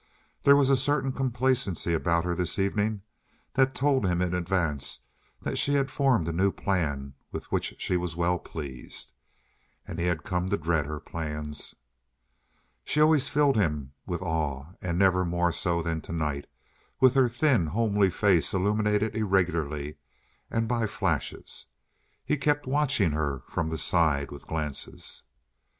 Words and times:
There 0.41 0.55
was 0.55 0.71
a 0.71 0.75
certain 0.77 1.11
complacency 1.11 1.93
about 1.93 2.23
her 2.25 2.33
this 2.33 2.57
evening 2.57 3.03
that 3.53 3.75
told 3.75 4.03
him 4.03 4.19
in 4.19 4.33
advance 4.33 5.01
that 5.43 5.59
she 5.59 5.75
had 5.75 5.91
formed 5.91 6.27
a 6.27 6.33
new 6.33 6.51
plan 6.51 7.13
with 7.31 7.51
which 7.51 7.75
she 7.77 7.97
was 7.97 8.15
well 8.15 8.39
pleased. 8.39 9.13
And 9.87 9.99
he 9.99 10.05
had 10.07 10.23
come 10.23 10.49
to 10.49 10.57
dread 10.57 10.87
her 10.87 10.99
plans. 10.99 11.75
She 12.83 12.99
always 12.99 13.29
filled 13.29 13.55
him 13.57 13.93
with 14.07 14.23
awe 14.23 14.69
and 14.81 14.97
never 14.97 15.23
more 15.23 15.51
so 15.51 15.83
than 15.83 16.01
tonight, 16.01 16.47
with 16.99 17.13
her 17.13 17.29
thin, 17.29 17.67
homely 17.67 18.09
face 18.09 18.55
illuminated 18.55 19.15
irregularly 19.15 19.97
and 20.49 20.67
by 20.67 20.87
flashes. 20.87 21.67
He 22.25 22.37
kept 22.37 22.65
watching 22.65 23.11
her 23.11 23.43
from 23.47 23.69
the 23.69 23.77
side, 23.77 24.31
with 24.31 24.47
glances. 24.47 25.21